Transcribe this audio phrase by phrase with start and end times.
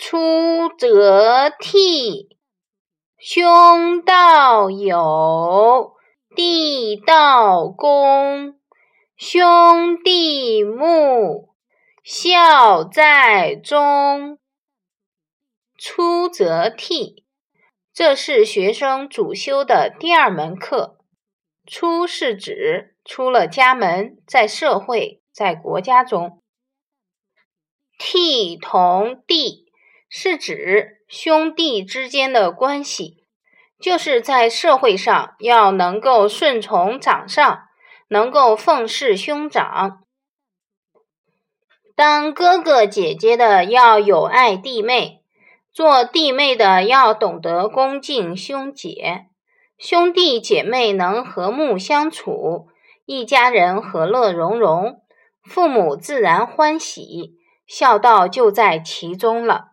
[0.00, 2.28] 出则悌，
[3.18, 5.96] 兄道友，
[6.36, 8.60] 弟道恭，
[9.16, 11.52] 兄弟睦，
[12.04, 14.38] 孝在中。
[15.76, 17.24] 出则悌，
[17.92, 20.98] 这是学生主修的第二门课。
[21.66, 26.40] 出是指出了家门，在社会、在国家中。
[27.98, 29.66] 悌同弟。
[30.08, 33.24] 是指兄弟之间的关系，
[33.78, 37.68] 就是在社会上要能够顺从长上，
[38.08, 40.00] 能够奉事兄长。
[41.94, 45.22] 当哥哥姐姐的要友爱弟妹，
[45.72, 49.26] 做弟妹的要懂得恭敬兄姐，
[49.76, 52.68] 兄弟姐妹能和睦相处，
[53.04, 55.02] 一家人和乐融融，
[55.42, 57.34] 父母自然欢喜，
[57.66, 59.72] 孝道就在其中了。